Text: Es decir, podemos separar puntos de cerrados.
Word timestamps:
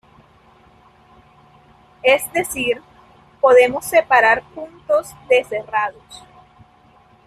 Es 2.01 2.23
decir, 2.33 2.81
podemos 3.39 3.85
separar 3.85 4.41
puntos 4.55 5.09
de 5.29 5.43
cerrados. 5.43 6.23